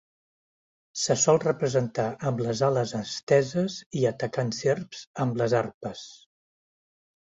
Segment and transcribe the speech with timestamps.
[1.01, 6.03] Se sol representar amb les ales esteses i atacant serps amb les arpes.